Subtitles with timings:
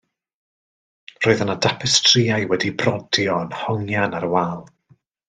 [1.25, 4.65] Roedd yna dapestrïau wedi'u brodio yn hongian ar y wal.